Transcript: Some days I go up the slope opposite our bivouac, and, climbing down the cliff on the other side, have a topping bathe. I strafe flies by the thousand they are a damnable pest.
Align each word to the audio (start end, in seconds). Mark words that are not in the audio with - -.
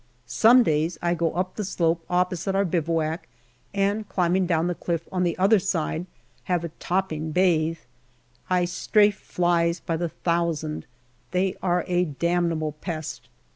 Some 0.25 0.63
days 0.63 0.97
I 1.03 1.13
go 1.13 1.31
up 1.33 1.53
the 1.57 1.63
slope 1.63 2.03
opposite 2.09 2.55
our 2.55 2.65
bivouac, 2.65 3.27
and, 3.71 4.09
climbing 4.09 4.47
down 4.47 4.65
the 4.65 4.73
cliff 4.73 5.07
on 5.11 5.21
the 5.21 5.37
other 5.37 5.59
side, 5.59 6.07
have 6.45 6.63
a 6.63 6.69
topping 6.79 7.29
bathe. 7.31 7.77
I 8.49 8.65
strafe 8.65 9.19
flies 9.19 9.79
by 9.79 9.97
the 9.97 10.09
thousand 10.09 10.87
they 11.29 11.55
are 11.61 11.85
a 11.87 12.05
damnable 12.05 12.71
pest. 12.81 13.29